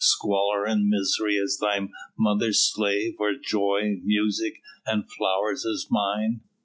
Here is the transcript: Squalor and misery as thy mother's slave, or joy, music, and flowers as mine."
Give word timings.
Squalor 0.03 0.65
and 0.65 0.87
misery 0.89 1.37
as 1.37 1.59
thy 1.59 1.87
mother's 2.17 2.59
slave, 2.59 3.17
or 3.19 3.33
joy, 3.35 3.99
music, 4.03 4.59
and 4.83 5.07
flowers 5.07 5.63
as 5.63 5.91
mine." 5.91 6.41